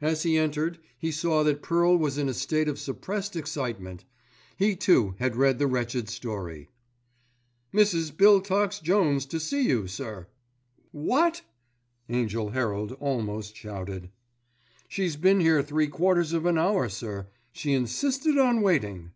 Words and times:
As 0.00 0.22
he 0.22 0.38
entered 0.38 0.78
he 0.98 1.10
saw 1.12 1.42
that 1.44 1.60
Pearl 1.60 1.94
was 1.98 2.16
in 2.16 2.26
a 2.26 2.32
state 2.32 2.68
of 2.68 2.78
suppressed 2.78 3.36
excitement. 3.36 4.06
He 4.56 4.74
too 4.74 5.14
had 5.18 5.36
read 5.36 5.58
the 5.58 5.66
wretched 5.66 6.08
story. 6.08 6.70
"Mrs. 7.74 8.10
Biltox 8.16 8.80
Jones 8.82 9.26
to 9.26 9.38
see 9.38 9.60
you, 9.68 9.86
sir." 9.86 10.26
"What?" 10.90 11.42
Angell 12.08 12.48
Herald 12.52 12.92
almost 12.92 13.54
shouted. 13.56 14.08
"She's 14.88 15.16
been 15.16 15.40
here 15.40 15.62
three 15.62 15.88
quarters 15.88 16.32
of 16.32 16.46
an 16.46 16.56
hour, 16.56 16.88
sir. 16.88 17.26
She 17.52 17.74
insisted 17.74 18.38
on 18.38 18.62
waiting." 18.62 19.10